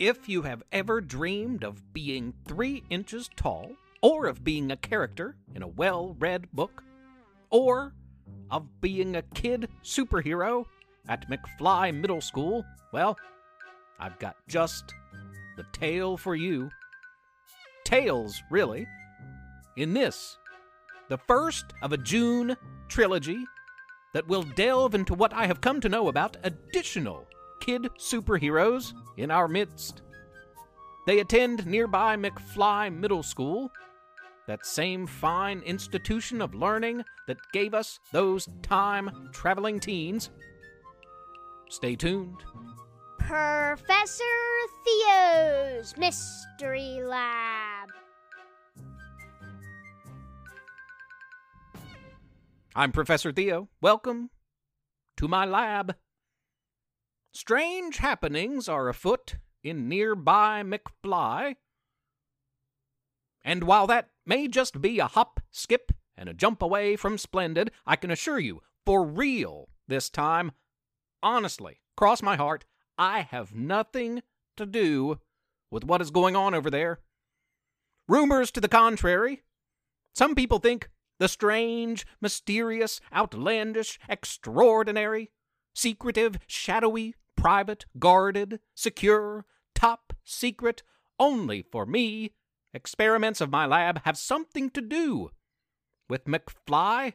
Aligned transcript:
If 0.00 0.28
you 0.28 0.42
have 0.42 0.62
ever 0.72 1.00
dreamed 1.00 1.62
of 1.62 1.92
being 1.92 2.34
three 2.46 2.82
inches 2.90 3.30
tall, 3.36 3.72
or 4.02 4.26
of 4.26 4.42
being 4.42 4.70
a 4.70 4.76
character 4.76 5.36
in 5.54 5.62
a 5.62 5.68
well 5.68 6.16
read 6.18 6.50
book, 6.52 6.82
or 7.50 7.94
of 8.50 8.80
being 8.80 9.14
a 9.14 9.22
kid 9.22 9.68
superhero 9.84 10.64
at 11.08 11.30
McFly 11.30 11.94
Middle 11.94 12.20
School, 12.20 12.64
well, 12.92 13.16
I've 14.00 14.18
got 14.18 14.36
just 14.48 14.92
the 15.56 15.64
tale 15.72 16.16
for 16.16 16.34
you. 16.34 16.70
Tales, 17.84 18.42
really. 18.50 18.86
In 19.76 19.94
this, 19.94 20.36
the 21.08 21.18
first 21.18 21.66
of 21.82 21.92
a 21.92 21.98
June 21.98 22.56
trilogy 22.88 23.44
that 24.12 24.26
will 24.26 24.42
delve 24.42 24.94
into 24.94 25.14
what 25.14 25.32
I 25.32 25.46
have 25.46 25.60
come 25.60 25.80
to 25.80 25.88
know 25.88 26.08
about 26.08 26.36
additional 26.42 27.26
kid 27.64 27.88
superheroes 27.98 28.92
in 29.16 29.30
our 29.30 29.48
midst. 29.48 30.02
They 31.06 31.20
attend 31.20 31.66
nearby 31.66 32.14
McFly 32.14 32.94
Middle 32.94 33.22
School, 33.22 33.70
that 34.46 34.66
same 34.66 35.06
fine 35.06 35.60
institution 35.60 36.42
of 36.42 36.54
learning 36.54 37.04
that 37.26 37.38
gave 37.54 37.72
us 37.72 38.00
those 38.12 38.48
time 38.60 39.30
traveling 39.32 39.80
teens. 39.80 40.28
Stay 41.70 41.96
tuned. 41.96 42.36
Professor 43.18 44.24
Theo's 44.84 45.94
Mystery 45.96 47.00
Lab. 47.02 47.88
I'm 52.76 52.92
Professor 52.92 53.32
Theo. 53.32 53.68
Welcome 53.80 54.28
to 55.16 55.28
my 55.28 55.46
lab. 55.46 55.94
Strange 57.36 57.96
happenings 57.96 58.68
are 58.68 58.88
afoot 58.88 59.38
in 59.64 59.88
nearby 59.88 60.62
McFly. 60.62 61.56
And 63.42 63.64
while 63.64 63.88
that 63.88 64.10
may 64.24 64.46
just 64.46 64.80
be 64.80 65.00
a 65.00 65.08
hop, 65.08 65.40
skip, 65.50 65.90
and 66.16 66.28
a 66.28 66.32
jump 66.32 66.62
away 66.62 66.94
from 66.94 67.18
Splendid, 67.18 67.72
I 67.84 67.96
can 67.96 68.12
assure 68.12 68.38
you, 68.38 68.60
for 68.86 69.04
real 69.04 69.68
this 69.88 70.08
time, 70.08 70.52
honestly, 71.24 71.80
cross 71.96 72.22
my 72.22 72.36
heart, 72.36 72.66
I 72.96 73.22
have 73.22 73.52
nothing 73.52 74.22
to 74.56 74.64
do 74.64 75.18
with 75.72 75.82
what 75.82 76.00
is 76.00 76.12
going 76.12 76.36
on 76.36 76.54
over 76.54 76.70
there. 76.70 77.00
Rumors 78.06 78.52
to 78.52 78.60
the 78.60 78.68
contrary. 78.68 79.42
Some 80.14 80.36
people 80.36 80.60
think 80.60 80.88
the 81.18 81.26
strange, 81.26 82.06
mysterious, 82.20 83.00
outlandish, 83.12 83.98
extraordinary, 84.08 85.32
secretive, 85.74 86.38
shadowy, 86.46 87.16
private, 87.44 87.84
guarded, 87.98 88.58
secure, 88.74 89.44
top 89.74 90.14
secret, 90.24 90.82
only 91.18 91.60
for 91.60 91.84
me, 91.84 92.32
experiments 92.72 93.38
of 93.38 93.50
my 93.50 93.66
lab 93.66 94.00
have 94.06 94.16
something 94.16 94.70
to 94.70 94.80
do 94.80 95.30
with 96.08 96.24
McFly. 96.24 97.12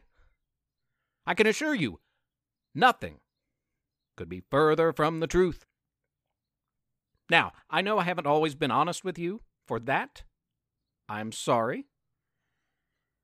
I 1.26 1.34
can 1.34 1.48
assure 1.48 1.74
you, 1.74 1.98
nothing 2.76 3.16
could 4.16 4.28
be 4.28 4.44
further 4.52 4.92
from 4.92 5.18
the 5.18 5.26
truth. 5.26 5.66
Now, 7.28 7.50
I 7.68 7.80
know 7.80 7.98
I 7.98 8.04
haven't 8.04 8.28
always 8.28 8.54
been 8.54 8.70
honest 8.70 9.02
with 9.02 9.18
you. 9.18 9.40
For 9.66 9.80
that, 9.80 10.22
I'm 11.08 11.32
sorry. 11.32 11.86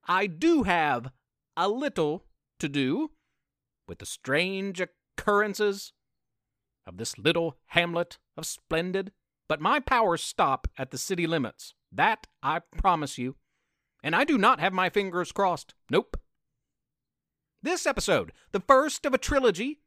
I 0.09 0.27
do 0.27 0.65
have 0.65 1.13
a 1.57 1.69
little 1.69 2.25
to 2.59 2.69
do 2.69 3.13
with 3.87 4.01
the 4.01 4.07
strange 4.07 4.81
occurrences 4.81 5.93
of 6.87 6.97
this 6.97 7.19
little 7.19 7.57
hamlet 7.67 8.19
of 8.37 8.47
Splendid, 8.47 9.13
but 9.49 9.61
my 9.61 9.81
powers 9.81 10.23
stop 10.23 10.69
at 10.79 10.91
the 10.91 10.99
city 10.99 11.27
limits. 11.27 11.75
That 11.93 12.27
I 12.43 12.61
promise 12.77 13.19
you. 13.19 13.37
And 14.03 14.15
I 14.15 14.25
do 14.25 14.39
not 14.39 14.61
have 14.61 14.73
my 14.73 14.91
fingers 14.91 15.33
crossed. 15.33 15.75
Nope. 15.91 16.17
This 17.63 17.87
episode, 17.87 18.33
the 18.53 18.61
first 18.61 19.05
of 19.07 19.15
a 19.15 19.19
trilogy, 19.19 19.81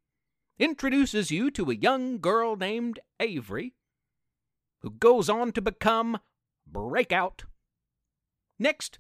introduces 0.57 1.31
you 1.31 1.50
to 1.51 1.72
a 1.72 1.75
young 1.75 2.19
girl 2.19 2.56
named 2.56 3.00
Avery, 3.19 3.75
who 4.81 4.91
goes 4.91 5.29
on 5.29 5.51
to 5.53 5.62
become 5.62 6.19
Breakout. 6.68 7.44
Next, 8.57 9.00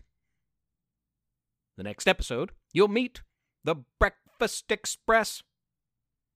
the 1.77 1.83
next 1.83 2.07
episode, 2.07 2.51
you'll 2.71 2.87
meet 2.87 3.21
the 3.63 3.75
Breakfast 3.99 4.71
Express. 4.71 5.43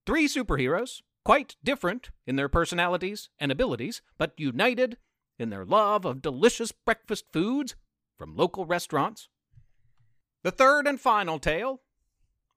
Three 0.06 0.28
superheroes, 0.28 1.02
quite 1.26 1.56
different 1.64 2.10
in 2.26 2.36
their 2.36 2.50
personalities 2.50 3.30
and 3.40 3.52
abilities, 3.52 4.02
but 4.18 4.34
united 4.38 4.98
in 5.40 5.50
their 5.50 5.66
love 5.66 6.06
of 6.06 6.22
delicious 6.22 6.72
breakfast 6.72 7.26
foods 7.32 7.76
from 8.18 8.36
local 8.36 8.66
restaurants. 8.66 9.30
The 10.44 10.52
third 10.52 10.88
and 10.88 11.00
final 11.00 11.40
tale, 11.40 11.82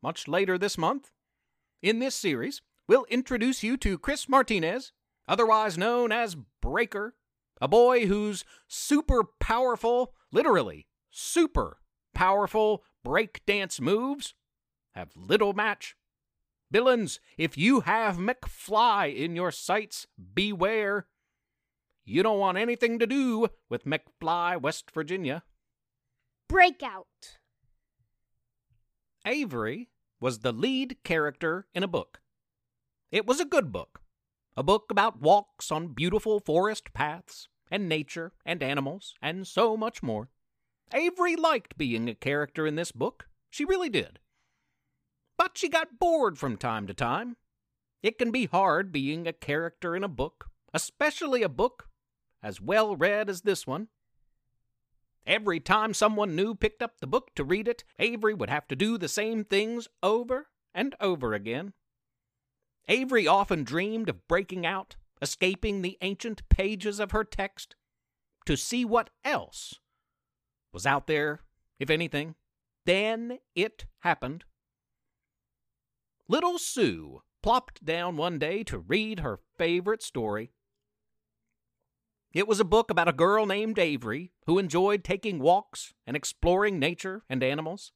much 0.03 0.29
later 0.29 0.59
this 0.59 0.77
month, 0.77 1.11
in 1.83 2.01
this 2.01 2.15
series, 2.15 2.63
we'll 2.89 3.05
introduce 3.05 3.63
you 3.63 3.77
to 3.79 3.99
Chris 3.99 4.29
Martinez, 4.29 4.93
otherwise 5.29 5.79
known 5.79 6.11
as 6.11 6.37
Breaker, 6.61 7.15
a 7.61 7.69
boy 7.69 8.07
whose 8.07 8.45
super 8.69 9.23
powerful, 9.41 10.13
literally 10.33 10.87
super 11.11 11.79
powerful 12.15 12.85
breakdance 13.05 13.81
moves 13.81 14.35
have 14.95 15.11
little 15.17 15.53
match. 15.53 15.97
Villains, 16.71 17.21
if 17.39 17.57
you 17.57 17.81
have 17.81 18.17
McFly 18.17 19.15
in 19.15 19.37
your 19.37 19.51
sights, 19.51 20.07
beware. 20.35 21.07
You 22.05 22.23
don't 22.23 22.39
want 22.39 22.59
anything 22.59 22.99
to 22.99 23.07
do 23.07 23.49
with 23.69 23.85
McFly, 23.85 24.61
West 24.61 24.91
Virginia. 24.93 25.43
Breakout. 26.49 27.39
Avery 29.25 29.89
was 30.21 30.41
the 30.41 30.53
lead 30.53 30.99
character 31.05 31.67
in 31.75 31.83
a 31.83 31.89
book. 31.89 32.21
It 33.11 33.27
was 33.27 33.41
a 33.41 33.45
good 33.45 33.73
book, 33.73 34.01
a 34.57 34.63
book 34.63 34.87
about 34.91 35.21
walks 35.21 35.71
on 35.71 35.95
beautiful 35.95 36.41
forest 36.41 36.93
paths, 36.93 37.49
and 37.71 37.89
nature, 37.89 38.33
and 38.45 38.63
animals, 38.63 39.15
and 39.21 39.47
so 39.47 39.77
much 39.77 40.03
more. 40.03 40.31
Avery 40.95 41.35
liked 41.35 41.77
being 41.77 42.09
a 42.09 42.15
character 42.15 42.67
in 42.67 42.77
this 42.77 42.93
book. 42.93 43.29
She 43.51 43.65
really 43.65 43.89
did. 43.89 44.21
But 45.37 45.59
she 45.59 45.69
got 45.69 45.99
bored 45.99 46.39
from 46.39 46.57
time 46.57 46.87
to 46.87 46.95
time. 46.95 47.37
It 48.03 48.19
can 48.19 48.31
be 48.31 48.47
hard 48.47 48.93
being 48.93 49.27
a 49.27 49.33
character 49.33 49.97
in 49.97 50.05
a 50.05 50.09
book, 50.09 50.47
especially 50.73 51.43
a 51.43 51.49
book 51.49 51.89
as 52.43 52.61
well 52.61 52.97
read 52.97 53.29
as 53.29 53.43
this 53.43 53.67
one. 53.67 53.89
Every 55.27 55.59
time 55.59 55.93
someone 55.93 56.37
new 56.37 56.55
picked 56.55 56.83
up 56.83 57.01
the 57.01 57.07
book 57.07 57.35
to 57.35 57.43
read 57.43 57.67
it, 57.67 57.83
Avery 57.99 58.33
would 58.33 58.51
have 58.51 58.69
to 58.69 58.77
do 58.77 58.97
the 58.97 59.09
same 59.09 59.45
things 59.45 59.89
over 60.03 60.47
and 60.73 60.95
over 61.01 61.35
again. 61.35 61.73
Avery 62.89 63.27
often 63.27 63.65
dreamed 63.65 64.09
of 64.09 64.29
breaking 64.29 64.65
out, 64.65 64.95
escaping 65.21 65.83
the 65.83 65.99
ancient 66.01 66.49
pages 66.49 67.01
of 67.01 67.11
her 67.11 67.25
text, 67.25 67.75
to 68.45 68.57
see 68.57 68.85
what 68.85 69.11
else 69.25 69.81
was 70.73 70.87
out 70.87 71.09
there, 71.09 71.41
if 71.81 71.91
anything. 71.91 72.37
Then 72.85 73.39
it 73.57 73.87
happened. 74.01 74.45
Little 76.29 76.59
Sue 76.59 77.23
plopped 77.43 77.85
down 77.85 78.17
one 78.17 78.39
day 78.39 78.65
to 78.65 78.79
read 78.79 79.21
her 79.21 79.39
favorite 79.57 80.03
story. 80.03 80.51
It 82.33 82.49
was 82.49 82.59
a 82.59 82.65
book 82.65 82.91
about 82.91 83.09
a 83.09 83.13
girl 83.13 83.47
named 83.47 83.79
Avery 83.79 84.33
who 84.47 84.59
enjoyed 84.59 85.05
taking 85.05 85.39
walks 85.39 85.95
and 86.07 86.17
exploring 86.17 86.79
nature 86.79 87.23
and 87.29 87.43
animals. 87.43 87.93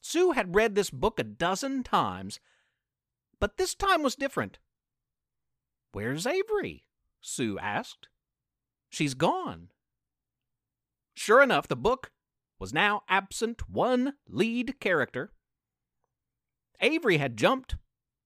Sue 0.00 0.32
had 0.32 0.54
read 0.54 0.74
this 0.74 0.90
book 0.90 1.18
a 1.18 1.24
dozen 1.24 1.82
times, 1.82 2.38
but 3.40 3.56
this 3.56 3.74
time 3.74 4.02
was 4.02 4.14
different. 4.14 4.58
Where's 5.92 6.26
Avery? 6.26 6.84
Sue 7.20 7.58
asked. 7.58 8.08
She's 8.90 9.14
gone. 9.14 9.68
Sure 11.14 11.42
enough, 11.42 11.66
the 11.66 11.76
book 11.76 12.12
was 12.58 12.72
now 12.72 13.02
absent 13.08 13.68
one 13.68 14.14
lead 14.28 14.78
character. 14.80 15.32
Avery 16.80 17.18
had 17.18 17.36
jumped 17.36 17.76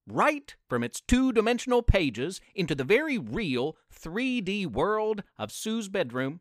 right 0.06 0.54
from 0.68 0.82
its 0.82 1.00
two 1.00 1.32
dimensional 1.32 1.82
pages 1.82 2.40
into 2.54 2.74
the 2.74 2.84
very 2.84 3.18
real 3.18 3.76
3D 3.94 4.66
world 4.66 5.22
of 5.38 5.52
Sue's 5.52 5.88
bedroom. 5.88 6.40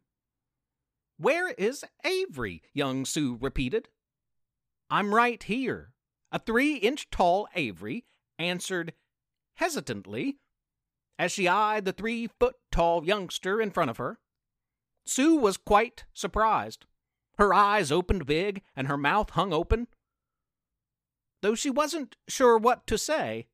Where 1.17 1.49
is 1.49 1.85
Avery? 2.03 2.63
young 2.73 3.05
Sue 3.05 3.37
repeated. 3.39 3.89
I'm 4.89 5.13
right 5.13 5.41
here. 5.41 5.93
A 6.31 6.39
three 6.39 6.75
inch 6.75 7.09
tall 7.11 7.47
Avery 7.55 8.05
answered 8.39 8.93
hesitantly 9.55 10.39
as 11.19 11.31
she 11.31 11.47
eyed 11.47 11.85
the 11.85 11.93
three 11.93 12.27
foot 12.27 12.55
tall 12.71 13.05
youngster 13.05 13.61
in 13.61 13.69
front 13.69 13.91
of 13.91 13.97
her. 13.97 14.17
Sue 15.05 15.35
was 15.35 15.57
quite 15.57 16.05
surprised. 16.13 16.85
Her 17.37 17.53
eyes 17.53 17.91
opened 17.91 18.25
big 18.25 18.63
and 18.75 18.87
her 18.87 18.97
mouth 18.97 19.31
hung 19.31 19.53
open. 19.53 19.87
Though 21.41 21.55
she 21.55 21.69
wasn't 21.69 22.15
sure 22.27 22.57
what 22.57 22.85
to 22.87 22.97
say, 22.97 23.47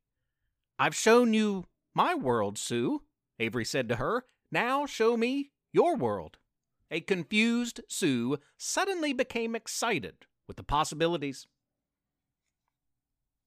I've 0.77 0.95
shown 0.95 1.33
you 1.33 1.65
my 1.95 2.13
world, 2.13 2.57
Sue, 2.57 3.03
Avery 3.39 3.65
said 3.65 3.89
to 3.89 3.95
her. 3.95 4.25
Now 4.51 4.85
show 4.85 5.17
me 5.17 5.51
your 5.73 5.95
world. 5.95 6.37
A 6.91 7.01
confused 7.01 7.81
Sue 7.87 8.37
suddenly 8.57 9.13
became 9.13 9.55
excited 9.55 10.25
with 10.47 10.57
the 10.57 10.63
possibilities. 10.63 11.47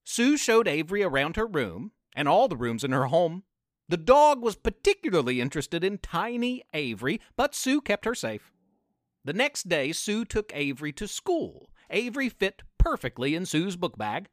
Sue 0.05 0.37
showed 0.37 0.69
Avery 0.69 1.03
around 1.03 1.37
her 1.37 1.47
room 1.47 1.93
and 2.15 2.29
all 2.29 2.49
the 2.49 2.57
rooms 2.57 2.85
in 2.85 2.93
her 2.93 3.07
home. 3.07 3.45
The 3.89 3.97
dog 3.97 4.43
was 4.43 4.57
particularly 4.57 5.41
interested 5.41 5.83
in 5.85 5.99
tiny 5.99 6.63
Avery, 6.75 7.21
but 7.37 7.55
Sue 7.55 7.81
kept 7.81 8.05
her 8.05 8.15
safe. 8.15 8.53
The 9.25 9.33
next 9.33 9.69
day, 9.69 9.93
Sue 9.93 10.25
took 10.25 10.51
Avery 10.55 10.93
to 10.93 11.07
school. 11.07 11.71
Avery 11.91 12.29
fit 12.29 12.63
perfectly 12.81 13.35
in 13.35 13.47
Sue's 13.47 13.77
book 13.77 13.97
bag. 13.97 14.29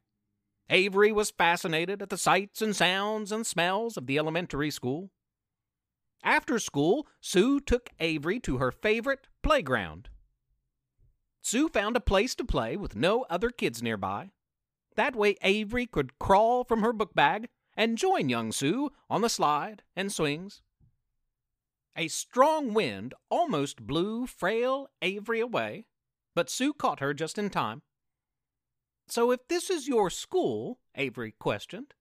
Avery 0.69 1.11
was 1.11 1.31
fascinated 1.31 2.01
at 2.01 2.09
the 2.09 2.17
sights 2.17 2.61
and 2.61 2.75
sounds 2.75 3.31
and 3.31 3.45
smells 3.45 3.97
of 3.97 4.07
the 4.07 4.17
elementary 4.17 4.71
school. 4.71 5.11
After 6.23 6.57
school, 6.57 7.07
Sue 7.21 7.59
took 7.59 7.89
Avery 7.99 8.39
to 8.39 8.57
her 8.57 8.71
favorite 8.71 9.27
playground. 9.43 10.09
Sue 11.41 11.69
found 11.69 11.95
a 11.95 12.01
place 12.01 12.35
to 12.35 12.45
play 12.45 12.75
with 12.75 12.95
no 12.95 13.25
other 13.29 13.49
kids 13.49 13.83
nearby. 13.83 14.31
That 14.95 15.15
way, 15.15 15.35
Avery 15.41 15.85
could 15.85 16.17
crawl 16.17 16.63
from 16.63 16.81
her 16.81 16.91
book 16.91 17.13
bag 17.13 17.49
and 17.75 17.97
join 17.97 18.29
young 18.29 18.51
Sue 18.51 18.91
on 19.09 19.21
the 19.21 19.29
slide 19.29 19.83
and 19.95 20.11
swings. 20.11 20.61
A 21.95 22.07
strong 22.07 22.73
wind 22.73 23.13
almost 23.29 23.85
blew 23.85 24.25
frail 24.25 24.87
Avery 25.01 25.39
away, 25.39 25.85
but 26.33 26.49
Sue 26.49 26.73
caught 26.73 26.99
her 26.99 27.13
just 27.13 27.37
in 27.37 27.49
time. 27.49 27.81
So, 29.07 29.31
if 29.31 29.47
this 29.47 29.69
is 29.69 29.87
your 29.87 30.09
school, 30.09 30.79
Avery 30.95 31.33
questioned, 31.39 31.93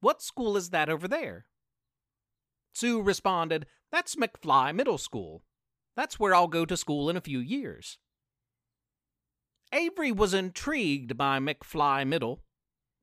what 0.00 0.22
school 0.22 0.56
is 0.56 0.70
that 0.70 0.88
over 0.88 1.06
there? 1.06 1.46
Sue 2.74 3.00
responded, 3.00 3.66
That's 3.92 4.16
McFly 4.16 4.74
Middle 4.74 4.98
School. 4.98 5.42
That's 5.96 6.18
where 6.18 6.34
I'll 6.34 6.48
go 6.48 6.64
to 6.64 6.76
school 6.76 7.10
in 7.10 7.16
a 7.16 7.20
few 7.20 7.38
years. 7.38 7.98
Avery 9.72 10.10
was 10.10 10.34
intrigued 10.34 11.16
by 11.16 11.38
McFly 11.38 12.06
Middle. 12.06 12.42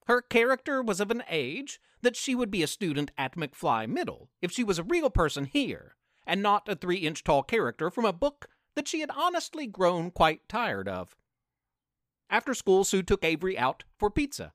Her 0.07 0.21
character 0.21 0.81
was 0.81 0.99
of 0.99 1.11
an 1.11 1.23
age 1.29 1.79
that 2.01 2.15
she 2.15 2.35
would 2.35 2.51
be 2.51 2.63
a 2.63 2.67
student 2.67 3.11
at 3.17 3.35
McFly 3.35 3.87
Middle 3.87 4.29
if 4.41 4.51
she 4.51 4.63
was 4.63 4.79
a 4.79 4.83
real 4.83 5.09
person 5.09 5.45
here, 5.45 5.95
and 6.25 6.41
not 6.41 6.67
a 6.67 6.75
three 6.75 6.97
inch 6.97 7.23
tall 7.23 7.43
character 7.43 7.89
from 7.89 8.05
a 8.05 8.13
book 8.13 8.49
that 8.75 8.87
she 8.87 8.99
had 8.99 9.11
honestly 9.11 9.67
grown 9.67 10.11
quite 10.11 10.47
tired 10.49 10.87
of. 10.87 11.15
After 12.29 12.53
school, 12.53 12.83
Sue 12.83 13.03
took 13.03 13.23
Avery 13.23 13.57
out 13.57 13.83
for 13.97 14.09
pizza. 14.09 14.53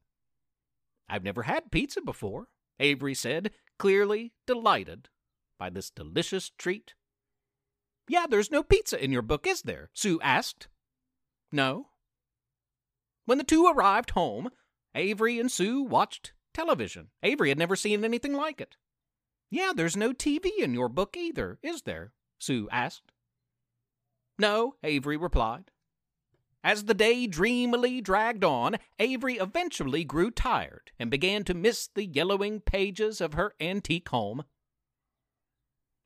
I've 1.09 1.25
never 1.25 1.43
had 1.43 1.71
pizza 1.71 2.01
before, 2.01 2.49
Avery 2.79 3.15
said, 3.15 3.51
clearly 3.79 4.33
delighted 4.47 5.09
by 5.59 5.71
this 5.71 5.91
delicious 5.91 6.51
treat. 6.59 6.95
Yeah, 8.09 8.27
there's 8.29 8.51
no 8.51 8.63
pizza 8.63 9.03
in 9.03 9.13
your 9.13 9.23
book, 9.23 9.47
is 9.47 9.63
there? 9.63 9.91
Sue 9.95 10.21
asked. 10.21 10.69
No, 11.51 11.89
when 13.25 13.39
the 13.39 13.45
two 13.45 13.67
arrived 13.67 14.11
home, 14.11 14.51
Avery 14.95 15.39
and 15.39 15.51
Sue 15.51 15.83
watched 15.83 16.33
television. 16.53 17.09
Avery 17.23 17.49
had 17.51 17.59
never 17.59 17.77
seen 17.77 18.05
anything 18.05 18.35
like 18.35 18.61
it. 18.61 18.77
Yeah, 19.51 19.73
there's 19.75 19.97
no 19.97 20.13
TV 20.13 20.51
in 20.59 20.75
your 20.75 20.89
book 20.89 21.17
either, 21.17 21.59
is 21.63 21.83
there? 21.83 22.13
Sue 22.39 22.69
asked. 22.71 23.13
No, 24.39 24.75
Avery 24.83 25.17
replied. 25.17 25.71
As 26.65 26.85
the 26.85 26.95
day 26.95 27.27
dreamily 27.27 28.01
dragged 28.01 28.45
on, 28.45 28.77
Avery 29.01 29.35
eventually 29.35 30.05
grew 30.05 30.31
tired 30.31 30.93
and 30.99 31.11
began 31.11 31.43
to 31.45 31.55
miss 31.55 31.89
the 31.89 32.07
yellowing 32.07 32.61
pages 32.61 33.21
of 33.21 33.35
her 33.35 33.55
antique 33.61 34.09
home. 34.11 34.45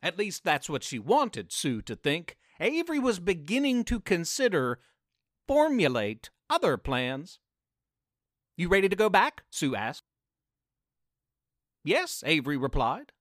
At 0.03 0.17
least 0.17 0.45
that's 0.45 0.71
what 0.71 0.83
she 0.83 0.99
wanted 0.99 1.53
Sue 1.53 1.83
to 1.83 1.95
think. 1.95 2.37
Avery 2.59 2.99
was 2.99 3.19
beginning 3.19 3.85
to 3.85 4.01
consider, 4.01 4.81
formulate 5.47 6.31
other 6.49 6.79
plans. 6.79 7.39
You 8.57 8.69
ready 8.69 8.89
to 8.89 8.97
go 8.97 9.11
back? 9.11 9.43
Sue 9.51 9.77
asked. 9.77 10.05
Yes, 11.85 12.23
Avery 12.25 12.57
replied. 12.57 13.13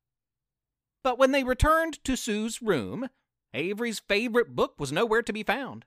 But 1.04 1.20
when 1.20 1.32
they 1.32 1.44
returned 1.44 2.04
to 2.06 2.16
Sue's 2.16 2.62
room, 2.62 3.10
Avery's 3.54 4.00
favorite 4.00 4.56
book 4.56 4.76
was 4.80 4.92
nowhere 4.92 5.22
to 5.22 5.34
be 5.34 5.44
found. 5.44 5.86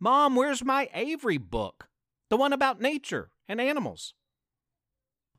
Mom, 0.00 0.36
where's 0.36 0.64
my 0.64 0.88
Avery 0.94 1.38
book? 1.38 1.88
The 2.30 2.36
one 2.36 2.52
about 2.52 2.80
nature 2.80 3.30
and 3.48 3.60
animals. 3.60 4.14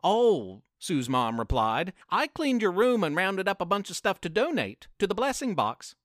Oh, 0.04 0.64
Sue's 0.80 1.10
mom 1.10 1.40
replied, 1.40 1.94
I 2.10 2.28
cleaned 2.28 2.62
your 2.62 2.72
room 2.72 3.04
and 3.04 3.16
rounded 3.16 3.48
up 3.48 3.62
a 3.62 3.66
bunch 3.66 3.90
of 3.90 3.96
stuff 3.96 4.20
to 4.22 4.30
donate 4.30 4.88
to 4.98 5.08
the 5.08 5.16
blessing 5.16 5.56
box. 5.56 5.96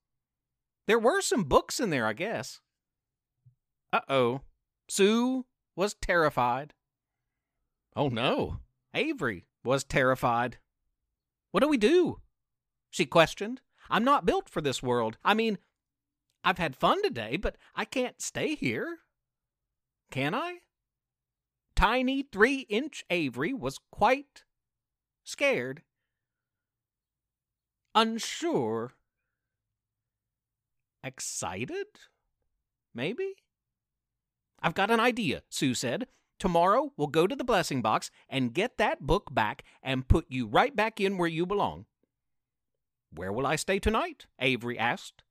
There 0.87 0.99
were 0.99 1.21
some 1.21 1.43
books 1.43 1.79
in 1.79 1.89
there, 1.89 2.05
I 2.05 2.13
guess. 2.13 2.61
Uh 3.91 4.01
oh. 4.09 4.41
Sue 4.89 5.45
was 5.75 5.95
terrified. 5.95 6.73
Oh 7.95 8.09
no. 8.09 8.59
Avery 8.93 9.45
was 9.63 9.83
terrified. 9.83 10.57
What 11.51 11.61
do 11.61 11.67
we 11.67 11.77
do? 11.77 12.19
She 12.91 13.05
questioned. 13.05 13.61
I'm 13.89 14.03
not 14.03 14.25
built 14.25 14.49
for 14.49 14.61
this 14.61 14.83
world. 14.83 15.17
I 15.23 15.33
mean, 15.33 15.57
I've 16.45 16.59
had 16.59 16.75
fun 16.75 17.01
today, 17.01 17.37
but 17.37 17.57
I 17.75 17.85
can't 17.85 18.21
stay 18.21 18.53
here. 18.53 18.99
Can 20.11 20.35
I? 20.35 20.59
Tiny 21.75 22.21
three 22.21 22.67
inch 22.69 23.03
Avery 23.09 23.51
was 23.51 23.79
quite 23.91 24.43
scared, 25.23 25.81
unsure, 27.95 28.93
excited, 31.03 31.87
maybe? 32.93 33.33
I've 34.61 34.75
got 34.75 34.91
an 34.91 34.99
idea, 34.99 35.41
Sue 35.49 35.73
said. 35.73 36.07
Tomorrow 36.37 36.93
we'll 36.95 37.07
go 37.07 37.25
to 37.27 37.35
the 37.35 37.43
blessing 37.43 37.81
box 37.81 38.11
and 38.29 38.53
get 38.53 38.77
that 38.77 39.01
book 39.01 39.33
back 39.33 39.63
and 39.81 40.07
put 40.07 40.27
you 40.29 40.45
right 40.45 40.75
back 40.75 41.01
in 41.01 41.17
where 41.17 41.27
you 41.27 41.45
belong. 41.45 41.85
Where 43.11 43.33
will 43.33 43.47
I 43.47 43.55
stay 43.55 43.79
tonight? 43.79 44.27
Avery 44.39 44.77
asked. 44.77 45.24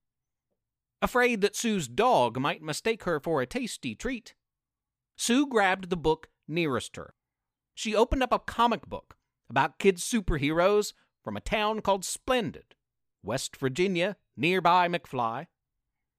Afraid 1.05 1.43
that 1.43 1.55
Sue's 1.55 1.87
dog 1.87 2.41
might 2.41 2.63
mistake 2.63 3.03
her 3.03 3.21
for 3.21 3.43
a 3.43 3.47
tasty 3.47 3.95
treat. 3.95 4.35
Sue 5.19 5.47
grabbed 5.47 5.91
the 5.91 5.99
book 5.99 6.31
nearest 6.49 6.97
her. 6.97 7.13
She 7.75 7.95
opened 7.95 8.23
up 8.23 8.33
a 8.33 8.39
comic 8.39 8.87
book 8.87 9.15
about 9.51 9.79
kids 9.79 10.03
superheroes 10.03 10.95
from 11.23 11.37
a 11.37 11.43
town 11.43 11.83
called 11.83 12.07
Splendid, 12.07 12.75
West 13.23 13.55
Virginia, 13.59 14.17
nearby 14.35 14.89
McFly. 14.89 15.49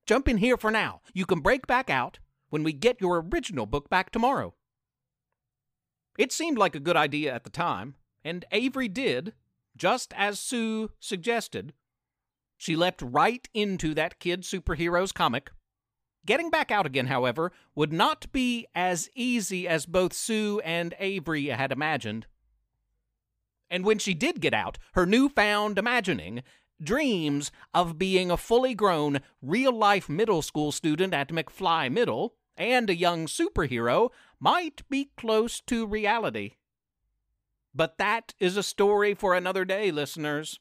Jump 0.05 0.29
in 0.29 0.37
here 0.37 0.55
for 0.55 0.69
now. 0.69 1.01
You 1.15 1.25
can 1.25 1.39
break 1.39 1.65
back 1.65 1.89
out 1.89 2.19
when 2.51 2.61
we 2.61 2.71
get 2.71 3.01
your 3.01 3.25
original 3.27 3.65
book 3.65 3.89
back 3.89 4.11
tomorrow. 4.11 4.53
It 6.15 6.31
seemed 6.31 6.59
like 6.59 6.75
a 6.75 6.79
good 6.79 6.95
idea 6.95 7.33
at 7.33 7.43
the 7.43 7.49
time, 7.49 7.95
and 8.23 8.45
Avery 8.51 8.87
did, 8.87 9.33
just 9.75 10.13
as 10.15 10.39
Sue 10.39 10.91
suggested. 10.99 11.73
She 12.65 12.75
leapt 12.75 13.03
right 13.03 13.47
into 13.53 13.93
that 13.93 14.17
kid 14.17 14.41
superhero's 14.41 15.11
comic. 15.11 15.51
Getting 16.25 16.49
back 16.49 16.71
out 16.71 16.87
again, 16.87 17.05
however, 17.05 17.51
would 17.75 17.93
not 17.93 18.31
be 18.31 18.65
as 18.73 19.07
easy 19.13 19.67
as 19.67 19.85
both 19.85 20.13
Sue 20.13 20.59
and 20.65 20.95
Avery 20.97 21.45
had 21.45 21.71
imagined. 21.71 22.25
And 23.69 23.85
when 23.85 23.99
she 23.99 24.15
did 24.15 24.41
get 24.41 24.55
out, 24.55 24.79
her 24.95 25.05
newfound 25.05 25.77
imagining 25.77 26.41
dreams 26.81 27.51
of 27.71 27.99
being 27.99 28.31
a 28.31 28.35
fully 28.35 28.73
grown, 28.73 29.19
real 29.43 29.71
life 29.71 30.09
middle 30.09 30.41
school 30.41 30.71
student 30.71 31.13
at 31.13 31.29
McFly 31.29 31.91
Middle 31.91 32.33
and 32.57 32.89
a 32.89 32.95
young 32.95 33.27
superhero 33.27 34.09
might 34.39 34.81
be 34.89 35.11
close 35.15 35.61
to 35.67 35.85
reality. 35.85 36.53
But 37.75 37.99
that 37.99 38.33
is 38.39 38.57
a 38.57 38.63
story 38.63 39.13
for 39.13 39.35
another 39.35 39.65
day, 39.65 39.91
listeners. 39.91 40.59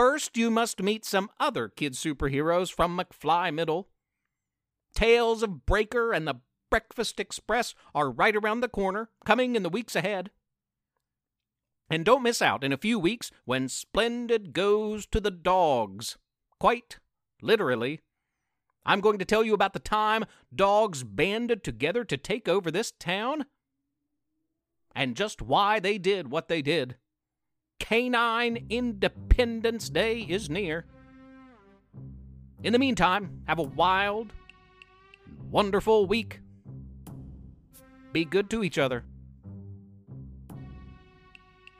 First, 0.00 0.38
you 0.38 0.50
must 0.50 0.82
meet 0.82 1.04
some 1.04 1.28
other 1.38 1.68
kid 1.68 1.92
superheroes 1.92 2.72
from 2.72 2.96
McFly 2.96 3.52
Middle. 3.52 3.90
Tales 4.94 5.42
of 5.42 5.66
Breaker 5.66 6.14
and 6.14 6.26
the 6.26 6.36
Breakfast 6.70 7.20
Express 7.20 7.74
are 7.94 8.10
right 8.10 8.34
around 8.34 8.60
the 8.60 8.68
corner, 8.70 9.10
coming 9.26 9.56
in 9.56 9.62
the 9.62 9.68
weeks 9.68 9.94
ahead. 9.94 10.30
And 11.90 12.02
don't 12.02 12.22
miss 12.22 12.40
out 12.40 12.64
in 12.64 12.72
a 12.72 12.78
few 12.78 12.98
weeks 12.98 13.30
when 13.44 13.68
Splendid 13.68 14.54
goes 14.54 15.04
to 15.04 15.20
the 15.20 15.30
dogs. 15.30 16.16
Quite 16.58 16.98
literally. 17.42 18.00
I'm 18.86 19.02
going 19.02 19.18
to 19.18 19.26
tell 19.26 19.44
you 19.44 19.52
about 19.52 19.74
the 19.74 19.80
time 19.80 20.24
dogs 20.54 21.04
banded 21.04 21.62
together 21.62 22.04
to 22.04 22.16
take 22.16 22.48
over 22.48 22.70
this 22.70 22.90
town 22.90 23.44
and 24.94 25.14
just 25.14 25.42
why 25.42 25.78
they 25.78 25.98
did 25.98 26.30
what 26.30 26.48
they 26.48 26.62
did. 26.62 26.96
Canine 27.90 28.66
Independence 28.70 29.88
Day 29.88 30.20
is 30.20 30.48
near. 30.48 30.84
In 32.62 32.72
the 32.72 32.78
meantime, 32.78 33.42
have 33.48 33.58
a 33.58 33.64
wild, 33.64 34.32
wonderful 35.50 36.06
week. 36.06 36.38
Be 38.12 38.24
good 38.24 38.48
to 38.50 38.62
each 38.62 38.78
other. 38.78 39.02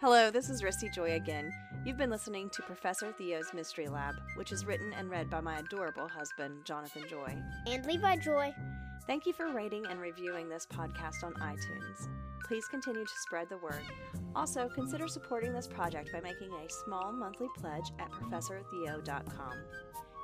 Hello, 0.00 0.33
this 0.33 0.50
is 0.50 0.64
Risty 0.64 0.93
Joy 0.93 1.12
again. 1.12 1.52
You've 1.87 1.99
been 1.99 2.11
listening 2.11 2.50
to 2.55 2.62
Professor 2.62 3.12
Theo's 3.12 3.55
Mystery 3.55 3.87
Lab, 3.87 4.17
which 4.35 4.50
is 4.50 4.67
written 4.67 4.93
and 4.95 5.11
read 5.11 5.31
by 5.31 5.40
my 5.40 5.61
adorable 5.61 6.09
husband, 6.09 6.64
Jonathan 6.64 7.05
Joy. 7.09 7.37
And 7.69 7.87
Levi 7.87 8.17
Joy. 8.17 8.52
Thank 9.07 9.26
you 9.26 9.33
for 9.33 9.52
rating 9.52 9.87
and 9.87 10.00
reviewing 10.00 10.49
this 10.49 10.67
podcast 10.67 11.23
on 11.23 11.35
iTunes. 11.35 12.09
Please 12.47 12.67
continue 12.67 13.05
to 13.05 13.19
spread 13.19 13.49
the 13.49 13.59
word. 13.59 13.83
Also, 14.35 14.69
consider 14.69 15.09
supporting 15.09 15.53
this 15.53 15.67
project 15.67 16.11
by 16.13 16.21
making 16.21 16.51
a 16.53 16.69
small 16.85 17.13
monthly 17.13 17.49
pledge 17.57 17.93
at 17.99 18.11
ProfessorTheo.com. 18.11 19.53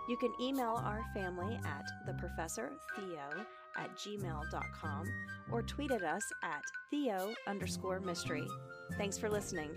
You 0.09 0.17
can 0.17 0.33
email 0.41 0.81
our 0.85 1.03
family 1.15 1.59
at 1.65 1.85
theprofessortheo 2.09 3.45
at 3.77 3.97
gmail.com 3.97 5.07
or 5.51 5.63
tweet 5.63 5.91
at 5.91 6.03
us 6.03 6.23
at 6.43 6.63
theo 6.91 7.35
underscore 7.47 8.01
mystery. 8.01 8.47
Thanks 8.97 9.19
for 9.19 9.29
listening. 9.29 9.71